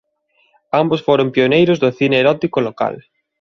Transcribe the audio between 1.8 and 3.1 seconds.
do cine erótico local.